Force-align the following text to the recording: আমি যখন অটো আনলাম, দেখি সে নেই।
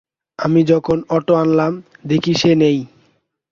আমি 0.39 0.61
যখন 0.63 0.97
অটো 1.09 1.33
আনলাম, 1.35 1.73
দেখি 2.05 2.33
সে 2.33 2.51
নেই। 2.55 2.77